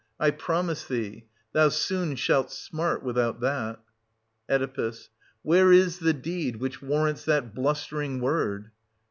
I 0.19 0.31
promise 0.31 0.83
thee, 0.83 1.27
thou 1.53 1.69
soon 1.69 2.15
shalt 2.15 2.51
smart 2.51 3.03
without 3.03 3.39
that. 3.41 3.81
Oe. 4.49 4.93
Where 5.43 5.71
is 5.71 5.99
the 5.99 6.13
deed 6.13 6.55
which 6.55 6.81
warrants 6.81 7.23
that 7.25 7.53
bluster 7.53 8.01
ing 8.01 8.19
word 8.19 8.71